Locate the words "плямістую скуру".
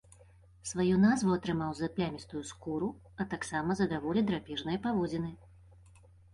1.99-2.89